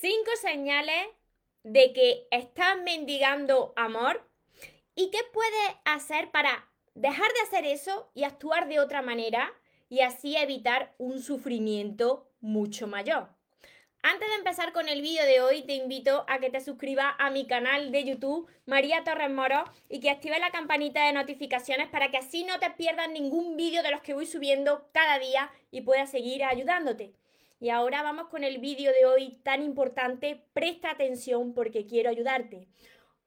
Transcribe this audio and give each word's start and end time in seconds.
Cinco 0.00 0.30
señales 0.40 1.08
de 1.64 1.92
que 1.92 2.28
estás 2.30 2.80
mendigando 2.84 3.72
amor 3.74 4.30
y 4.94 5.10
qué 5.10 5.18
puedes 5.32 5.74
hacer 5.84 6.30
para 6.30 6.68
dejar 6.94 7.26
de 7.32 7.40
hacer 7.40 7.66
eso 7.66 8.08
y 8.14 8.22
actuar 8.22 8.68
de 8.68 8.78
otra 8.78 9.02
manera 9.02 9.52
y 9.88 10.02
así 10.02 10.36
evitar 10.36 10.94
un 10.98 11.20
sufrimiento 11.20 12.30
mucho 12.40 12.86
mayor. 12.86 13.30
Antes 14.00 14.28
de 14.28 14.36
empezar 14.36 14.72
con 14.72 14.88
el 14.88 15.02
vídeo 15.02 15.24
de 15.24 15.40
hoy, 15.40 15.62
te 15.62 15.74
invito 15.74 16.24
a 16.28 16.38
que 16.38 16.50
te 16.50 16.60
suscribas 16.60 17.16
a 17.18 17.30
mi 17.30 17.48
canal 17.48 17.90
de 17.90 18.04
YouTube, 18.04 18.48
María 18.66 19.02
Torres 19.02 19.32
Moro, 19.32 19.64
y 19.88 19.98
que 19.98 20.10
actives 20.10 20.38
la 20.38 20.52
campanita 20.52 21.06
de 21.06 21.12
notificaciones 21.12 21.88
para 21.88 22.12
que 22.12 22.18
así 22.18 22.44
no 22.44 22.60
te 22.60 22.70
pierdas 22.70 23.10
ningún 23.10 23.56
vídeo 23.56 23.82
de 23.82 23.90
los 23.90 24.02
que 24.02 24.14
voy 24.14 24.26
subiendo 24.26 24.88
cada 24.92 25.18
día 25.18 25.50
y 25.72 25.80
puedas 25.80 26.08
seguir 26.08 26.44
ayudándote. 26.44 27.14
Y 27.60 27.70
ahora 27.70 28.02
vamos 28.02 28.28
con 28.28 28.44
el 28.44 28.58
vídeo 28.58 28.92
de 28.92 29.04
hoy 29.04 29.40
tan 29.42 29.64
importante. 29.64 30.44
Presta 30.52 30.90
atención 30.90 31.54
porque 31.54 31.86
quiero 31.86 32.08
ayudarte. 32.08 32.68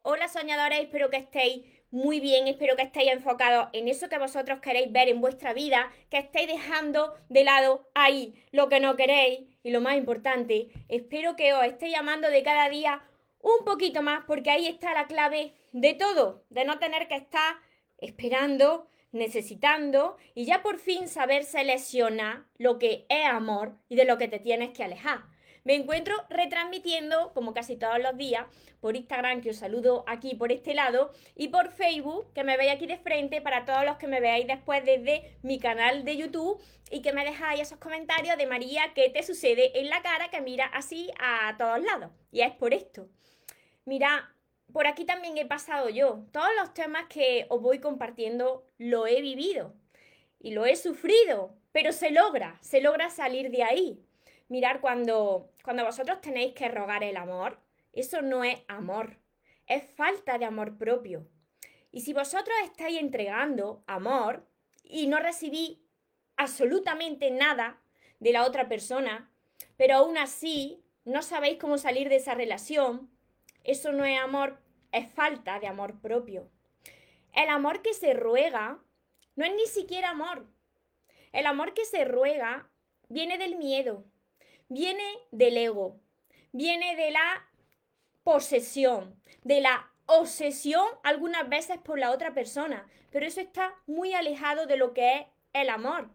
Hola 0.04 0.30
soñadores, 0.30 0.80
espero 0.80 1.10
que 1.10 1.18
estéis 1.18 1.66
muy 1.92 2.22
bien, 2.22 2.48
espero 2.48 2.78
que 2.78 2.84
estéis 2.84 3.12
enfocados 3.12 3.68
en 3.74 3.90
eso 3.90 4.08
que 4.08 4.18
vosotros 4.18 4.62
queréis 4.62 4.92
ver 4.92 5.10
en 5.10 5.20
vuestra 5.20 5.54
vida, 5.54 5.92
que 6.10 6.18
estéis 6.18 6.48
dejando 6.48 7.14
de 7.28 7.44
lado 7.44 7.90
ahí 7.94 8.34
lo 8.52 8.70
que 8.70 8.80
no 8.80 8.96
queréis 8.96 9.42
y 9.64 9.72
lo 9.72 9.82
más 9.82 9.98
importante, 9.98 10.70
espero 10.88 11.36
que 11.36 11.54
os 11.54 11.66
esté 11.66 11.92
llamando 11.92 12.30
de 12.30 12.42
cada 12.42 12.70
día 12.70 13.04
un 13.42 13.66
poquito 13.66 14.02
más 14.02 14.24
porque 14.26 14.50
ahí 14.50 14.66
está 14.66 14.94
la 14.94 15.06
clave 15.06 15.54
de 15.74 15.94
todo, 15.94 16.46
de 16.50 16.64
no 16.64 16.80
tener 16.80 17.08
que 17.10 17.16
estar 17.16 17.58
esperando 17.98 18.88
necesitando 19.12 20.18
y 20.34 20.46
ya 20.46 20.62
por 20.62 20.78
fin 20.78 21.08
saber 21.08 21.44
seleccionar 21.44 22.46
lo 22.58 22.80
que 22.80 23.06
es 23.10 23.26
amor 23.26 23.78
y 23.90 23.96
de 23.96 24.06
lo 24.06 24.18
que 24.18 24.28
te 24.28 24.40
tienes 24.40 24.72
que 24.72 24.84
alejar. 24.84 25.24
Me 25.64 25.76
encuentro 25.76 26.16
retransmitiendo, 26.30 27.34
como 27.34 27.54
casi 27.54 27.76
todos 27.76 28.00
los 28.00 28.18
días, 28.18 28.48
por 28.80 28.96
Instagram, 28.96 29.42
que 29.42 29.52
os 29.52 29.58
saludo 29.58 30.04
aquí 30.08 30.34
por 30.34 30.52
este 30.52 30.74
lado, 30.74 31.12
y 31.36 31.50
por 31.50 31.72
Facebook, 31.72 32.34
que 32.34 32.44
me 32.44 32.58
veis 32.58 32.72
aquí 32.72 32.88
de 32.88 32.98
frente, 32.98 33.42
para 33.42 33.64
todos 33.64 33.86
los 33.86 33.98
que 33.98 34.08
me 34.08 34.20
veáis 34.20 34.48
después 34.48 34.84
desde 34.84 35.38
mi 35.44 35.60
canal 35.60 36.04
de 36.04 36.18
YouTube, 36.18 36.60
y 36.90 37.04
que 37.04 37.14
me 37.14 37.24
dejáis 37.24 37.62
esos 37.62 37.78
comentarios 37.78 38.38
de 38.38 38.48
María, 38.48 38.92
¿qué 38.96 39.10
te 39.10 39.22
sucede 39.22 39.80
en 39.80 39.90
la 39.90 40.02
cara 40.02 40.32
que 40.32 40.42
mira 40.42 40.66
así 40.66 41.12
a 41.20 41.56
todos 41.60 41.80
lados? 41.82 42.10
Y 42.32 42.42
es 42.42 42.54
por 42.54 42.74
esto. 42.74 43.08
Mira, 43.86 44.34
por 44.74 44.88
aquí 44.88 45.06
también 45.06 45.38
he 45.38 45.46
pasado 45.46 45.90
yo. 45.90 46.26
Todos 46.32 46.50
los 46.60 46.74
temas 46.74 47.06
que 47.08 47.46
os 47.50 47.62
voy 47.62 47.80
compartiendo 47.80 48.66
lo 48.78 49.08
he 49.08 49.22
vivido 49.22 49.74
y 50.40 50.52
lo 50.52 50.66
he 50.66 50.76
sufrido, 50.76 51.56
pero 51.72 51.92
se 51.92 52.12
logra, 52.12 52.58
se 52.62 52.82
logra 52.82 53.10
salir 53.10 53.52
de 53.52 53.64
ahí. 53.64 54.04
Mirar 54.48 54.82
cuando, 54.82 55.52
cuando 55.64 55.86
vosotros 55.86 56.20
tenéis 56.22 56.54
que 56.54 56.68
rogar 56.68 57.04
el 57.04 57.18
amor, 57.18 57.60
eso 57.94 58.22
no 58.22 58.44
es 58.44 58.58
amor, 58.68 59.18
es 59.68 59.84
falta 59.84 60.38
de 60.38 60.46
amor 60.46 60.78
propio. 60.78 61.28
Y 61.92 62.02
si 62.02 62.14
vosotros 62.14 62.56
estáis 62.64 63.00
entregando 63.00 63.84
amor 63.88 64.46
y 64.84 65.08
no 65.08 65.20
recibís 65.20 65.78
absolutamente 66.38 67.32
nada 67.32 67.82
de 68.20 68.32
la 68.32 68.46
otra 68.46 68.68
persona, 68.68 69.32
pero 69.78 69.96
aún 69.96 70.18
así 70.18 70.84
no 71.06 71.22
sabéis 71.22 71.58
cómo 71.60 71.78
salir 71.78 72.10
de 72.10 72.18
esa 72.18 72.34
relación, 72.34 73.10
eso 73.64 73.92
no 73.92 74.06
es 74.06 74.20
amor, 74.20 74.62
es 74.92 75.12
falta 75.14 75.60
de 75.60 75.68
amor 75.68 76.00
propio. 76.02 76.50
El 77.34 77.50
amor 77.50 77.82
que 77.82 77.94
se 77.94 78.14
ruega 78.14 78.80
no 79.36 79.46
es 79.46 79.54
ni 79.56 79.68
siquiera 79.68 80.10
amor. 80.10 80.48
El 81.32 81.46
amor 81.46 81.74
que 81.74 81.86
se 81.86 82.04
ruega 82.04 82.70
viene 83.08 83.38
del 83.38 83.56
miedo, 83.56 84.06
viene 84.68 85.06
del 85.32 85.58
ego, 85.58 86.00
viene 86.52 86.96
de 86.96 87.12
la 87.12 87.50
posesión, 88.24 89.22
de 89.44 89.62
la 89.62 89.92
obsesión 90.06 90.86
algunas 91.04 91.48
veces 91.48 91.78
por 91.78 92.00
la 92.00 92.12
otra 92.12 92.34
persona, 92.34 92.88
pero 93.12 93.26
eso 93.26 93.40
está 93.40 93.74
muy 93.88 94.14
alejado 94.14 94.66
de 94.66 94.78
lo 94.78 94.94
que 94.94 95.16
es 95.16 95.26
el 95.54 95.70
amor. 95.70 96.10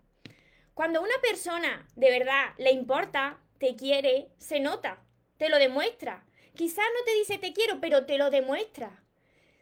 Cuando 0.74 1.00
una 1.00 1.18
persona 1.22 1.88
de 1.96 2.10
verdad 2.10 2.52
le 2.58 2.72
importa, 2.72 3.40
te 3.58 3.76
quiere, 3.76 4.28
se 4.36 4.60
nota, 4.60 5.02
te 5.38 5.48
lo 5.48 5.58
demuestra. 5.58 6.25
Quizás 6.56 6.86
no 6.98 7.04
te 7.04 7.14
dice 7.14 7.38
te 7.38 7.52
quiero, 7.52 7.80
pero 7.80 8.06
te 8.06 8.16
lo 8.16 8.30
demuestra. 8.30 9.02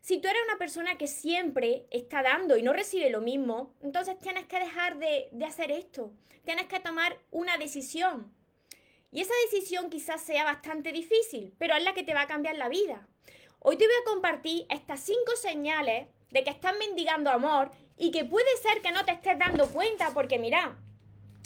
Si 0.01 0.19
tú 0.19 0.29
eres 0.29 0.43
una 0.47 0.59
persona 0.59 0.97
que 0.97 1.09
siempre 1.09 1.87
está 1.91 2.23
dando 2.23 2.57
y 2.57 2.63
no 2.63 2.73
recibe 2.73 3.11
lo 3.11 3.21
mismo, 3.21 3.75
entonces 3.83 4.19
tienes 4.21 4.47
que 4.47 4.61
dejar 4.61 4.99
de, 4.99 5.29
hacer 5.45 5.73
esto. 5.73 6.13
Tienes 6.45 6.67
que 6.67 6.79
tomar 6.79 7.19
una 7.31 7.57
decisión. 7.57 8.33
Y 9.11 9.23
esa 9.23 9.33
decisión 9.51 9.91
quizás 9.91 10.21
sea 10.21 10.45
bastante 10.45 10.93
difícil, 10.93 11.53
pero 11.59 11.75
es 11.75 11.83
la 11.83 11.95
que 11.95 12.03
te 12.03 12.15
va 12.15 12.23
a 12.23 12.27
cambiar 12.27 12.57
la 12.57 12.69
vida. 12.69 13.09
Hoy 13.59 13.77
te 13.77 13.87
voy 13.87 13.95
a 13.95 14.11
compartir 14.11 14.67
estas 14.69 15.01
cinco 15.01 15.35
señales 15.37 16.07
de 16.31 16.45
que 16.45 16.51
estás 16.51 16.75
mendigando 16.79 17.31
amor 17.31 17.71
y 17.97 18.11
que 18.11 18.25
puede 18.25 18.57
ser 18.59 18.83
que 18.83 18.93
no 18.93 19.05
te 19.05 19.13
estés 19.13 19.39
dando 19.39 19.69
cuenta 19.69 20.11
porque 20.13 20.39
mira, 20.39 20.77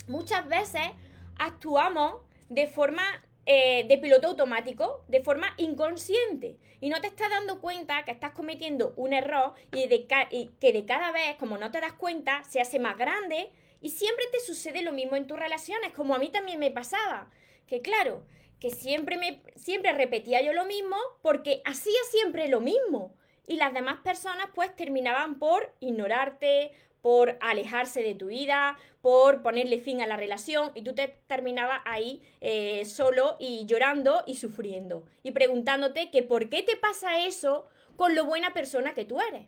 muchas 0.07 0.47
veces 0.47 0.89
actuamos 1.37 2.21
de 2.49 2.67
forma 2.67 3.03
eh, 3.51 3.83
de 3.87 3.97
piloto 3.97 4.27
automático 4.27 5.03
de 5.07 5.23
forma 5.23 5.55
inconsciente 5.57 6.59
y 6.81 6.89
no 6.89 7.01
te 7.01 7.07
estás 7.07 7.31
dando 7.31 7.59
cuenta 7.59 8.05
que 8.05 8.11
estás 8.11 8.33
cometiendo 8.33 8.93
un 8.95 9.11
error 9.11 9.55
y, 9.73 9.87
que 9.87 10.71
de 10.71 10.85
cada 10.85 11.11
vez, 11.11 11.35
como 11.39 11.57
no 11.57 11.71
te 11.71 11.81
das 11.81 11.93
cuenta, 11.93 12.43
se 12.43 12.61
hace 12.61 12.77
más 12.77 12.95
grande 12.95 13.49
y 13.81 13.89
siempre 13.89 14.25
te 14.31 14.39
sucede 14.39 14.83
lo 14.83 14.91
mismo 14.91 15.15
en 15.15 15.25
tus 15.25 15.39
relaciones, 15.39 15.93
como 15.93 16.13
a 16.13 16.19
mí 16.19 16.29
también 16.29 16.59
me 16.59 16.69
pasaba. 16.69 17.31
Que 17.65 17.81
claro, 17.81 18.23
que 18.59 18.69
siempre, 18.69 19.17
me, 19.17 19.41
siempre 19.55 19.93
repetía 19.93 20.43
yo 20.43 20.53
lo 20.53 20.65
mismo 20.65 20.97
porque 21.23 21.63
hacía 21.65 21.99
siempre 22.11 22.49
lo 22.49 22.61
mismo. 22.61 23.15
Y 23.47 23.55
las 23.55 23.73
demás 23.73 23.99
personas 24.01 24.45
pues 24.53 24.75
terminaban 24.75 25.39
por 25.39 25.73
ignorarte, 25.79 26.71
por 27.01 27.37
alejarse 27.41 28.03
de 28.03 28.15
tu 28.15 28.27
vida, 28.27 28.77
por 29.01 29.41
ponerle 29.41 29.79
fin 29.79 30.01
a 30.01 30.07
la 30.07 30.17
relación 30.17 30.71
y 30.75 30.83
tú 30.83 30.93
te 30.93 31.07
terminabas 31.27 31.81
ahí 31.85 32.21
eh, 32.41 32.85
solo 32.85 33.37
y 33.39 33.65
llorando 33.65 34.23
y 34.25 34.35
sufriendo 34.35 35.03
y 35.23 35.31
preguntándote 35.31 36.11
que 36.11 36.23
por 36.23 36.49
qué 36.49 36.63
te 36.63 36.75
pasa 36.75 37.25
eso 37.25 37.67
con 37.95 38.15
lo 38.15 38.25
buena 38.25 38.53
persona 38.53 38.93
que 38.93 39.05
tú 39.05 39.19
eres. 39.19 39.47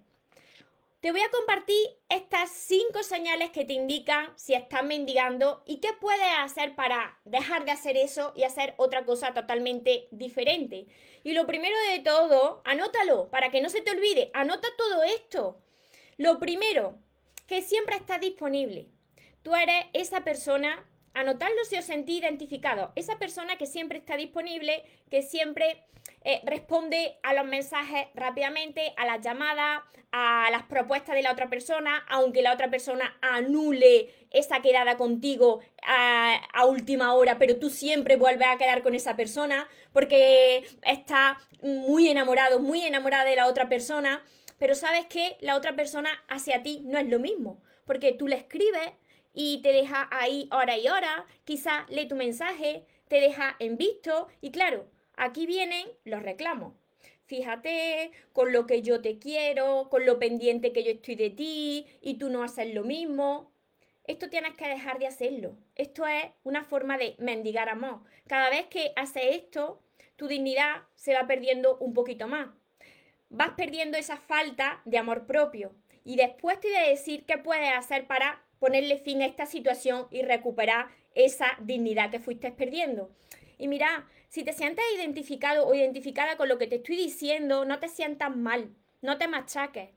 Te 1.01 1.11
voy 1.11 1.21
a 1.21 1.31
compartir 1.31 1.97
estas 2.09 2.51
cinco 2.51 3.01
señales 3.01 3.49
que 3.49 3.65
te 3.65 3.73
indican 3.73 4.31
si 4.35 4.53
estás 4.53 4.83
mendigando 4.83 5.63
y 5.65 5.77
qué 5.77 5.89
puedes 5.99 6.27
hacer 6.37 6.75
para 6.75 7.17
dejar 7.25 7.65
de 7.65 7.71
hacer 7.71 7.97
eso 7.97 8.33
y 8.35 8.43
hacer 8.43 8.75
otra 8.77 9.03
cosa 9.03 9.33
totalmente 9.33 10.07
diferente. 10.11 10.85
Y 11.23 11.33
lo 11.33 11.47
primero 11.47 11.75
de 11.89 11.99
todo, 12.01 12.61
anótalo 12.65 13.29
para 13.29 13.49
que 13.49 13.61
no 13.61 13.69
se 13.69 13.81
te 13.81 13.89
olvide, 13.89 14.29
anota 14.35 14.67
todo 14.77 15.01
esto. 15.01 15.57
Lo 16.17 16.37
primero, 16.37 16.99
que 17.51 17.61
siempre 17.61 17.97
está 17.97 18.17
disponible. 18.17 18.87
Tú 19.43 19.53
eres 19.53 19.75
esa 19.91 20.23
persona, 20.23 20.85
anotarlo 21.13 21.65
si 21.65 21.75
os 21.75 21.83
sentís 21.83 22.21
identificado, 22.21 22.93
esa 22.95 23.19
persona 23.19 23.57
que 23.57 23.65
siempre 23.65 23.97
está 23.97 24.15
disponible, 24.15 24.85
que 25.09 25.21
siempre 25.21 25.83
eh, 26.23 26.39
responde 26.45 27.19
a 27.23 27.33
los 27.33 27.43
mensajes 27.43 28.07
rápidamente, 28.15 28.93
a 28.95 29.05
las 29.05 29.19
llamadas, 29.19 29.81
a 30.13 30.47
las 30.49 30.63
propuestas 30.63 31.13
de 31.13 31.23
la 31.23 31.33
otra 31.33 31.49
persona, 31.49 32.05
aunque 32.07 32.41
la 32.41 32.53
otra 32.53 32.69
persona 32.69 33.17
anule 33.19 34.13
esa 34.29 34.61
quedada 34.61 34.95
contigo 34.95 35.59
a, 35.85 36.35
a, 36.53 36.65
última 36.67 37.13
hora, 37.15 37.37
pero 37.37 37.57
tú 37.57 37.69
siempre 37.69 38.15
vuelves 38.15 38.47
a 38.47 38.57
quedar 38.57 38.81
con 38.81 38.95
esa 38.95 39.17
persona 39.17 39.67
porque 39.91 40.63
está 40.83 41.37
muy 41.61 42.07
enamorado, 42.07 42.59
muy 42.59 42.81
enamorada 42.81 43.25
de 43.25 43.35
la 43.35 43.47
otra 43.47 43.67
persona 43.67 44.23
pero 44.61 44.75
sabes 44.75 45.07
que 45.07 45.37
la 45.39 45.55
otra 45.55 45.75
persona 45.75 46.11
hacia 46.27 46.61
ti 46.61 46.83
no 46.85 46.99
es 46.99 47.09
lo 47.09 47.17
mismo, 47.17 47.63
porque 47.83 48.11
tú 48.11 48.27
le 48.27 48.35
escribes 48.35 48.91
y 49.33 49.59
te 49.63 49.73
deja 49.73 50.07
ahí 50.11 50.47
hora 50.51 50.77
y 50.77 50.87
hora, 50.87 51.25
quizá 51.45 51.87
lee 51.89 52.07
tu 52.07 52.15
mensaje, 52.15 52.85
te 53.07 53.19
deja 53.19 53.55
en 53.57 53.75
visto 53.77 54.27
y 54.39 54.51
claro, 54.51 54.85
aquí 55.15 55.47
vienen 55.47 55.87
los 56.03 56.21
reclamos. 56.21 56.75
Fíjate 57.25 58.11
con 58.33 58.53
lo 58.53 58.67
que 58.67 58.83
yo 58.83 59.01
te 59.01 59.17
quiero, 59.17 59.87
con 59.89 60.05
lo 60.05 60.19
pendiente 60.19 60.71
que 60.71 60.83
yo 60.83 60.91
estoy 60.91 61.15
de 61.15 61.31
ti 61.31 61.87
y 61.99 62.19
tú 62.19 62.29
no 62.29 62.43
haces 62.43 62.71
lo 62.71 62.83
mismo. 62.83 63.51
Esto 64.03 64.29
tienes 64.29 64.53
que 64.53 64.67
dejar 64.67 64.99
de 64.99 65.07
hacerlo. 65.07 65.57
Esto 65.73 66.05
es 66.05 66.25
una 66.43 66.63
forma 66.63 66.99
de 66.99 67.15
mendigar 67.17 67.67
amor. 67.67 68.01
Cada 68.27 68.51
vez 68.51 68.67
que 68.67 68.93
haces 68.95 69.23
esto, 69.25 69.81
tu 70.17 70.27
dignidad 70.27 70.83
se 70.93 71.15
va 71.15 71.25
perdiendo 71.25 71.77
un 71.79 71.95
poquito 71.95 72.27
más 72.27 72.60
vas 73.31 73.51
perdiendo 73.51 73.97
esa 73.97 74.17
falta 74.17 74.81
de 74.85 74.97
amor 74.97 75.25
propio. 75.25 75.73
Y 76.03 76.17
después 76.17 76.59
te 76.59 76.67
voy 76.67 76.77
a 76.77 76.89
decir 76.89 77.25
qué 77.25 77.37
puedes 77.37 77.73
hacer 77.73 78.05
para 78.05 78.43
ponerle 78.59 78.97
fin 78.97 79.21
a 79.21 79.25
esta 79.25 79.45
situación 79.45 80.07
y 80.11 80.21
recuperar 80.21 80.89
esa 81.15 81.57
dignidad 81.59 82.11
que 82.11 82.19
fuiste 82.19 82.51
perdiendo. 82.51 83.09
Y 83.57 83.67
mira, 83.67 84.07
si 84.27 84.43
te 84.43 84.53
sientes 84.53 84.83
identificado 84.95 85.67
o 85.67 85.73
identificada 85.73 86.37
con 86.37 86.49
lo 86.49 86.57
que 86.57 86.67
te 86.67 86.77
estoy 86.77 86.97
diciendo, 86.97 87.65
no 87.65 87.79
te 87.79 87.87
sientas 87.87 88.35
mal, 88.35 88.75
no 89.01 89.17
te 89.17 89.27
machaques. 89.27 89.89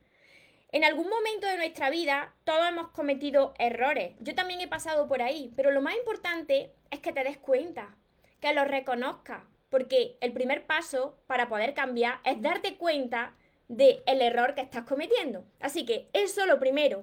En 0.70 0.84
algún 0.84 1.08
momento 1.08 1.46
de 1.46 1.56
nuestra 1.56 1.90
vida 1.90 2.34
todos 2.44 2.68
hemos 2.68 2.88
cometido 2.88 3.54
errores. 3.58 4.14
Yo 4.20 4.34
también 4.34 4.60
he 4.60 4.68
pasado 4.68 5.08
por 5.08 5.22
ahí, 5.22 5.52
pero 5.56 5.70
lo 5.70 5.80
más 5.80 5.94
importante 5.96 6.72
es 6.90 7.00
que 7.00 7.12
te 7.12 7.24
des 7.24 7.38
cuenta, 7.38 7.96
que 8.40 8.52
lo 8.52 8.64
reconozcas, 8.64 9.42
porque 9.74 10.16
el 10.20 10.32
primer 10.32 10.66
paso 10.66 11.18
para 11.26 11.48
poder 11.48 11.74
cambiar 11.74 12.20
es 12.22 12.40
darte 12.40 12.76
cuenta 12.76 13.34
del 13.66 14.04
el 14.06 14.22
error 14.22 14.54
que 14.54 14.60
estás 14.60 14.84
cometiendo. 14.84 15.44
Así 15.58 15.84
que 15.84 16.08
eso 16.12 16.46
lo 16.46 16.60
primero. 16.60 17.02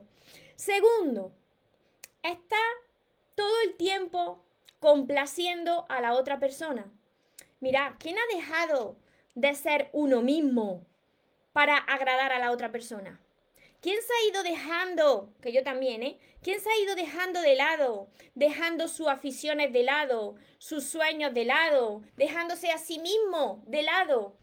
Segundo, 0.55 1.33
está 2.23 2.55
todo 3.35 3.53
el 3.65 3.75
tiempo 3.75 4.45
complaciendo 4.79 5.85
a 5.89 5.99
la 5.99 6.13
otra 6.13 6.39
persona. 6.39 6.89
Mira, 7.59 7.97
¿quién 7.99 8.15
ha 8.17 8.35
dejado 8.37 8.95
de 9.35 9.53
ser 9.53 9.89
uno 9.91 10.21
mismo 10.21 10.85
para 11.51 11.75
agradar 11.75 12.31
a 12.31 12.39
la 12.39 12.51
otra 12.51 12.71
persona? 12.71 13.19
¿Quién 13.81 13.97
se 14.03 14.13
ha 14.13 14.29
ido 14.29 14.43
dejando, 14.43 15.33
que 15.41 15.51
yo 15.51 15.63
también, 15.63 16.03
¿eh? 16.03 16.19
¿Quién 16.43 16.61
se 16.61 16.69
ha 16.69 16.77
ido 16.83 16.93
dejando 16.93 17.41
de 17.41 17.55
lado, 17.55 18.09
dejando 18.35 18.87
sus 18.87 19.07
aficiones 19.07 19.73
de 19.73 19.81
lado, 19.81 20.35
sus 20.59 20.85
sueños 20.85 21.33
de 21.33 21.45
lado, 21.45 22.03
dejándose 22.15 22.69
a 22.69 22.77
sí 22.77 22.99
mismo 22.99 23.63
de 23.65 23.81
lado, 23.81 24.37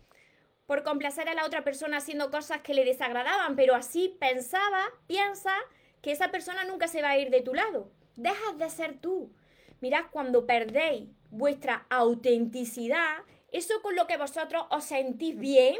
por 0.67 0.83
complacer 0.83 1.29
a 1.29 1.35
la 1.35 1.47
otra 1.47 1.63
persona 1.63 1.99
haciendo 1.99 2.33
cosas 2.33 2.63
que 2.63 2.75
le 2.75 2.85
desagradaban, 2.85 3.55
pero 3.55 3.77
así 3.77 4.17
pensaba, 4.19 4.83
piensa 5.07 5.55
que 6.03 6.11
esa 6.11 6.33
persona 6.33 6.65
nunca 6.65 6.89
se 6.89 7.01
va 7.01 7.11
a 7.11 7.19
ir 7.19 7.31
de 7.31 7.41
tu 7.41 7.55
lado. 7.55 7.93
Dejas 8.17 8.59
de 8.59 8.69
ser 8.71 9.01
tú. 9.01 9.33
Mirad, 9.81 10.07
cuando 10.11 10.47
perdéis 10.47 11.11
vuestra 11.31 11.87
autenticidad, 11.91 13.19
eso 13.53 13.81
con 13.83 13.95
lo 13.95 14.09
que 14.09 14.17
vosotros 14.17 14.67
os 14.71 14.83
sentís 14.83 15.39
bien 15.39 15.77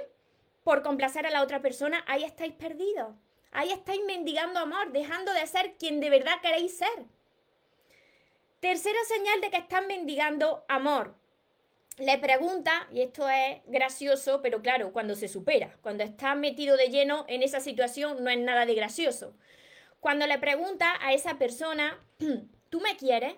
por 0.63 0.83
complacer 0.83 1.27
a 1.27 1.31
la 1.31 1.43
otra 1.43 1.61
persona, 1.61 2.05
ahí 2.07 2.23
estáis 2.23 2.53
perdidos. 2.53 3.17
Ahí 3.51 3.71
estáis 3.73 4.01
mendigando 4.07 4.59
amor, 4.59 4.93
dejando 4.93 5.33
de 5.33 5.47
ser 5.47 5.77
quien 5.79 6.01
de 6.01 6.11
verdad 6.11 6.41
queréis 6.43 6.77
ser. 6.77 7.07
Tercera 8.61 8.99
señal 9.07 9.41
de 9.41 9.51
que 9.51 9.57
están 9.57 9.87
mendigando 9.87 10.65
amor. 10.69 11.15
Le 11.99 12.19
pregunta, 12.19 12.87
y 12.93 13.01
esto 13.01 13.29
es 13.29 13.61
gracioso, 13.67 14.41
pero 14.43 14.63
claro, 14.63 14.93
cuando 14.93 15.17
se 15.17 15.29
supera, 15.29 15.77
cuando 15.83 16.05
estás 16.05 16.37
metido 16.37 16.77
de 16.77 16.91
lleno 16.91 17.25
en 17.29 17.43
esa 17.43 17.61
situación, 17.61 18.23
no 18.23 18.31
es 18.31 18.39
nada 18.39 18.67
de 18.67 18.75
gracioso. 18.75 19.35
Cuando 20.01 20.27
le 20.27 20.39
pregunta 20.39 20.95
a 21.01 21.13
esa 21.13 21.39
persona, 21.39 21.99
¿tú 22.71 22.81
me 22.81 22.97
quieres? 22.97 23.35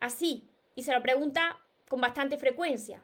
Así, 0.00 0.48
y 0.74 0.82
se 0.82 0.92
lo 0.92 1.02
pregunta 1.02 1.58
con 1.88 2.00
bastante 2.00 2.36
frecuencia. 2.36 3.02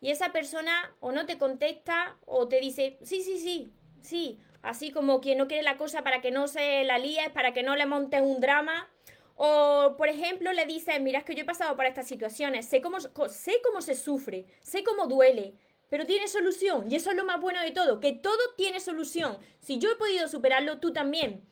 Y 0.00 0.10
esa 0.10 0.32
persona 0.32 0.94
o 1.00 1.12
no 1.12 1.26
te 1.26 1.38
contesta 1.38 2.16
o 2.24 2.48
te 2.48 2.60
dice, 2.60 2.98
sí, 3.02 3.22
sí, 3.22 3.38
sí, 3.38 3.72
sí, 4.00 4.38
así 4.62 4.90
como 4.90 5.20
quien 5.20 5.38
no 5.38 5.48
quiere 5.48 5.62
la 5.62 5.76
cosa 5.76 6.02
para 6.02 6.20
que 6.20 6.30
no 6.30 6.48
se 6.48 6.84
la 6.84 6.98
líes, 6.98 7.30
para 7.30 7.52
que 7.52 7.62
no 7.62 7.76
le 7.76 7.86
montes 7.86 8.20
un 8.20 8.40
drama. 8.40 8.88
O, 9.36 9.94
por 9.96 10.08
ejemplo, 10.08 10.52
le 10.52 10.66
dices, 10.66 11.00
mira, 11.00 11.20
es 11.20 11.24
que 11.24 11.34
yo 11.34 11.42
he 11.42 11.46
pasado 11.46 11.76
por 11.76 11.86
estas 11.86 12.08
situaciones, 12.08 12.66
sé 12.66 12.80
cómo, 12.80 12.98
sé 13.00 13.60
cómo 13.64 13.80
se 13.80 13.94
sufre, 13.94 14.46
sé 14.60 14.82
cómo 14.82 15.06
duele, 15.06 15.54
pero 15.88 16.06
tiene 16.06 16.26
solución. 16.26 16.90
Y 16.90 16.96
eso 16.96 17.10
es 17.10 17.16
lo 17.16 17.24
más 17.24 17.40
bueno 17.40 17.60
de 17.62 17.70
todo, 17.70 18.00
que 18.00 18.12
todo 18.12 18.38
tiene 18.56 18.80
solución. 18.80 19.38
Si 19.60 19.78
yo 19.78 19.92
he 19.92 19.96
podido 19.96 20.26
superarlo, 20.28 20.80
tú 20.80 20.92
también. 20.92 21.46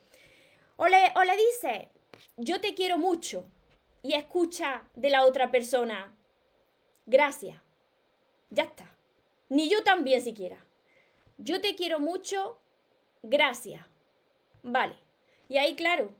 O 0.76 0.88
le, 0.88 1.12
o 1.14 1.22
le 1.22 1.36
dices, 1.36 1.88
yo 2.36 2.60
te 2.60 2.74
quiero 2.74 2.98
mucho, 2.98 3.46
y 4.06 4.14
escucha 4.14 4.84
de 4.94 5.10
la 5.10 5.24
otra 5.24 5.50
persona, 5.50 6.14
gracias. 7.06 7.60
Ya 8.50 8.62
está. 8.62 8.96
Ni 9.48 9.68
yo 9.68 9.82
también 9.82 10.22
siquiera. 10.22 10.64
Yo 11.38 11.60
te 11.60 11.74
quiero 11.74 11.98
mucho, 11.98 12.60
gracias. 13.22 13.84
Vale. 14.62 14.96
Y 15.48 15.58
ahí, 15.58 15.76
claro, 15.76 16.12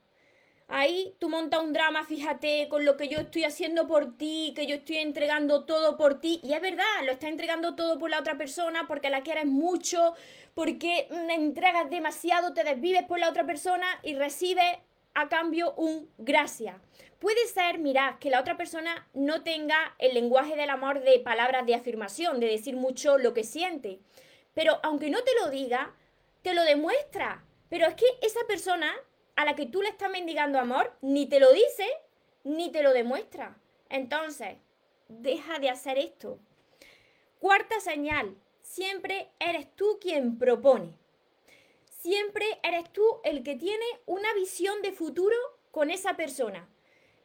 ahí 0.69 1.15
tú 1.19 1.29
montas 1.29 1.63
un 1.63 1.73
drama, 1.73 2.05
fíjate, 2.05 2.69
con 2.69 2.85
lo 2.85 2.97
que 2.97 3.09
yo 3.09 3.19
estoy 3.19 3.45
haciendo 3.45 3.87
por 3.87 4.17
ti, 4.17 4.53
que 4.55 4.67
yo 4.67 4.77
estoy 4.77 4.99
entregando 4.99 5.65
todo 5.65 5.97
por 5.97 6.21
ti. 6.21 6.41
Y 6.43 6.53
es 6.53 6.61
verdad, 6.61 6.85
lo 7.05 7.13
estás 7.13 7.31
entregando 7.31 7.75
todo 7.75 7.99
por 7.99 8.11
la 8.11 8.21
otra 8.21 8.37
persona 8.37 8.87
porque 8.87 9.11
la 9.11 9.23
quieres 9.23 9.47
mucho, 9.47 10.15
porque 10.55 11.09
me 11.27 11.35
entregas 11.35 11.91
demasiado, 11.91 12.55
te 12.55 12.65
desvives 12.65 13.05
por 13.05 13.19
la 13.19 13.29
otra 13.29 13.47
persona 13.47 13.87
y 14.03 14.15
recibes 14.15 14.79
a 15.15 15.29
cambio 15.29 15.75
un 15.75 16.11
gracias. 16.19 16.77
Puede 17.19 17.47
ser, 17.47 17.79
mirad, 17.79 18.19
que 18.19 18.29
la 18.29 18.41
otra 18.41 18.59
persona 18.59 19.09
no 19.15 19.43
tenga 19.43 19.95
el 19.99 20.13
lenguaje 20.15 20.55
del 20.55 20.69
amor 20.69 21.01
de 21.01 21.19
palabras 21.21 21.65
de 21.65 21.75
afirmación, 21.75 22.39
de 22.39 22.49
decir 22.49 22.77
mucho 22.77 23.17
lo 23.17 23.33
que 23.33 23.43
siente. 23.43 23.99
Pero 24.53 24.79
aunque 24.83 25.09
no 25.09 25.23
te 25.23 25.31
lo 25.41 25.51
diga, 25.51 25.95
te 26.47 26.55
lo 26.55 26.63
demuestra. 26.63 27.45
Pero 27.69 27.89
es 27.89 27.97
que 27.97 28.05
esa 28.23 28.39
persona 28.47 28.95
a 29.35 29.45
la 29.45 29.57
que 29.57 29.67
tú 29.67 29.83
le 29.83 29.89
estás 29.89 30.09
mendigando 30.09 30.61
amor 30.61 30.97
ni 31.01 31.27
te 31.29 31.41
lo 31.41 31.53
dice 31.53 31.85
ni 32.45 32.71
te 32.71 32.85
lo 32.85 32.93
demuestra. 32.93 33.59
Entonces, 33.89 34.57
deja 35.09 35.59
de 35.59 35.71
hacer 35.71 35.99
esto. 35.99 36.39
Cuarta 37.41 37.81
señal, 37.81 38.37
siempre 38.63 39.29
eres 39.41 39.75
tú 39.75 39.99
quien 40.01 40.39
propone. 40.39 40.97
Siempre 41.99 42.47
eres 42.63 42.93
tú 42.93 43.05
el 43.25 43.43
que 43.43 43.57
tiene 43.57 43.85
una 44.07 44.33
visión 44.35 44.83
de 44.83 44.93
futuro 44.93 45.37
con 45.73 45.91
esa 45.91 46.15
persona. 46.15 46.69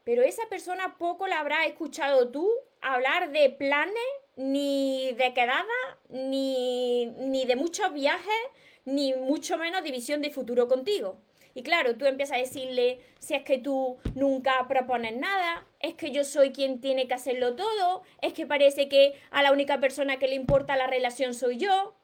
Pero 0.04 0.24
esa 0.24 0.50
persona 0.50 0.98
poco 0.98 1.28
la 1.28 1.42
habrá 1.42 1.68
escuchado 1.68 2.32
tú 2.32 2.50
hablar 2.82 3.32
de 3.32 3.52
planes, 3.52 4.10
ni 4.36 5.14
de 5.14 5.32
quedadas, 5.36 5.68
ni, 6.10 7.06
ni 7.06 7.46
de 7.46 7.56
muchos 7.56 7.94
viajes, 7.94 8.42
ni 8.86 9.14
mucho 9.14 9.58
menos 9.58 9.84
división 9.84 10.22
de 10.22 10.32
futuro 10.32 10.68
contigo. 10.68 11.20
Y 11.54 11.64
claro, 11.64 11.98
tú 11.98 12.06
empiezas 12.06 12.38
a 12.38 12.40
decirle, 12.40 13.02
si 13.20 13.34
es 13.34 13.44
que 13.44 13.58
tú 13.58 13.98
nunca 14.16 14.66
propones 14.68 15.18
nada, 15.18 15.66
es 15.80 15.96
que 15.96 16.12
yo 16.12 16.24
soy 16.24 16.52
quien 16.52 16.80
tiene 16.80 17.08
que 17.08 17.14
hacerlo 17.14 17.56
todo, 17.56 18.04
es 18.22 18.34
que 18.34 18.46
parece 18.46 18.88
que 18.88 19.14
a 19.32 19.44
la 19.44 19.52
única 19.52 19.80
persona 19.80 20.18
que 20.18 20.28
le 20.28 20.36
importa 20.36 20.78
la 20.78 20.88
relación 20.88 21.34
soy 21.34 21.58
yo. 21.58 21.96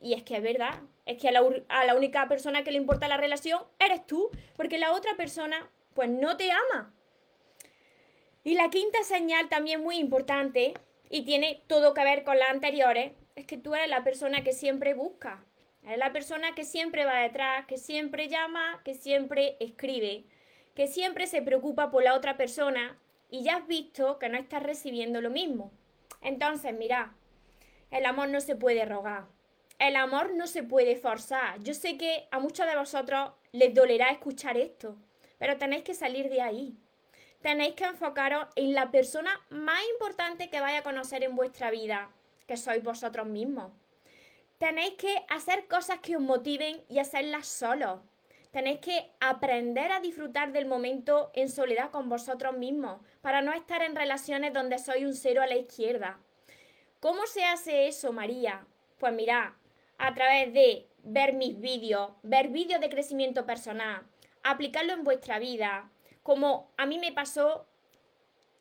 Y 0.00 0.12
es 0.12 0.22
que 0.22 0.36
es 0.36 0.42
verdad, 0.42 0.80
es 1.06 1.16
que 1.16 1.28
a 1.28 1.32
la, 1.32 1.42
a 1.68 1.84
la 1.86 1.94
única 1.94 2.28
persona 2.28 2.64
que 2.64 2.70
le 2.70 2.76
importa 2.76 3.08
la 3.08 3.16
relación 3.16 3.62
eres 3.78 4.06
tú, 4.06 4.30
porque 4.56 4.78
la 4.78 4.92
otra 4.92 5.16
persona 5.16 5.70
pues 5.94 6.10
no 6.10 6.36
te 6.36 6.50
ama. 6.50 6.94
Y 8.44 8.54
la 8.54 8.68
quinta 8.68 9.02
señal 9.02 9.48
también 9.48 9.82
muy 9.82 9.96
importante, 9.96 10.74
y 11.08 11.22
tiene 11.22 11.62
todo 11.66 11.94
que 11.94 12.04
ver 12.04 12.24
con 12.24 12.38
las 12.38 12.50
anteriores, 12.50 13.12
es 13.36 13.46
que 13.46 13.56
tú 13.56 13.74
eres 13.74 13.88
la 13.88 14.04
persona 14.04 14.44
que 14.44 14.52
siempre 14.52 14.94
busca, 14.94 15.44
es 15.86 15.98
la 15.98 16.12
persona 16.12 16.54
que 16.54 16.64
siempre 16.64 17.04
va 17.04 17.20
detrás, 17.20 17.64
que 17.66 17.78
siempre 17.78 18.28
llama, 18.28 18.80
que 18.84 18.94
siempre 18.94 19.56
escribe, 19.60 20.24
que 20.74 20.88
siempre 20.88 21.28
se 21.28 21.42
preocupa 21.42 21.90
por 21.90 22.02
la 22.02 22.14
otra 22.14 22.36
persona 22.36 22.98
y 23.30 23.44
ya 23.44 23.56
has 23.56 23.66
visto 23.68 24.18
que 24.18 24.28
no 24.28 24.36
estás 24.36 24.64
recibiendo 24.64 25.20
lo 25.20 25.30
mismo. 25.30 25.70
Entonces, 26.22 26.74
mira, 26.74 27.14
el 27.92 28.04
amor 28.04 28.28
no 28.28 28.40
se 28.40 28.56
puede 28.56 28.84
rogar. 28.84 29.26
El 29.78 29.94
amor 29.94 30.34
no 30.34 30.48
se 30.48 30.64
puede 30.64 30.96
forzar. 30.96 31.62
Yo 31.62 31.72
sé 31.72 31.96
que 31.96 32.26
a 32.32 32.40
muchos 32.40 32.66
de 32.66 32.76
vosotros 32.76 33.32
les 33.52 33.72
dolerá 33.72 34.10
escuchar 34.10 34.56
esto, 34.56 34.96
pero 35.38 35.56
tenéis 35.56 35.84
que 35.84 35.94
salir 35.94 36.30
de 36.30 36.40
ahí. 36.40 36.76
Tenéis 37.42 37.74
que 37.74 37.84
enfocaros 37.84 38.48
en 38.56 38.74
la 38.74 38.90
persona 38.90 39.40
más 39.50 39.80
importante 39.92 40.50
que 40.50 40.60
vaya 40.60 40.78
a 40.78 40.82
conocer 40.82 41.22
en 41.22 41.36
vuestra 41.36 41.70
vida, 41.70 42.10
que 42.48 42.56
sois 42.56 42.82
vosotros 42.82 43.26
mismos 43.26 43.70
tenéis 44.58 44.94
que 44.94 45.24
hacer 45.28 45.66
cosas 45.68 46.00
que 46.00 46.16
os 46.16 46.22
motiven 46.22 46.82
y 46.88 46.98
hacerlas 46.98 47.46
solos. 47.46 48.00
Tenéis 48.50 48.80
que 48.80 49.10
aprender 49.20 49.92
a 49.92 50.00
disfrutar 50.00 50.52
del 50.52 50.66
momento 50.66 51.30
en 51.34 51.50
soledad 51.50 51.90
con 51.90 52.08
vosotros 52.08 52.56
mismos 52.56 53.00
para 53.20 53.42
no 53.42 53.52
estar 53.52 53.82
en 53.82 53.94
relaciones 53.94 54.52
donde 54.54 54.78
sois 54.78 55.04
un 55.04 55.14
cero 55.14 55.42
a 55.42 55.46
la 55.46 55.56
izquierda. 55.56 56.18
¿Cómo 57.00 57.26
se 57.26 57.44
hace 57.44 57.86
eso, 57.86 58.12
María? 58.12 58.66
Pues 58.98 59.12
mirad, 59.12 59.50
a 59.98 60.14
través 60.14 60.54
de 60.54 60.88
ver 61.02 61.34
mis 61.34 61.60
vídeos, 61.60 62.12
ver 62.22 62.48
vídeos 62.48 62.80
de 62.80 62.88
crecimiento 62.88 63.44
personal, 63.44 64.02
aplicarlo 64.42 64.94
en 64.94 65.04
vuestra 65.04 65.38
vida, 65.38 65.90
como 66.22 66.72
a 66.78 66.86
mí 66.86 66.98
me 66.98 67.12
pasó 67.12 67.66